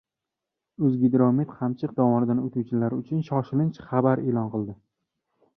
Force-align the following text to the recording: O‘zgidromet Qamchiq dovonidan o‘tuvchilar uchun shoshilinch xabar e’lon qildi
O‘zgidromet 0.87 1.51
Qamchiq 1.59 1.93
dovonidan 2.01 2.41
o‘tuvchilar 2.45 2.97
uchun 2.99 3.21
shoshilinch 3.31 3.81
xabar 3.91 4.25
e’lon 4.31 4.53
qildi 4.57 4.79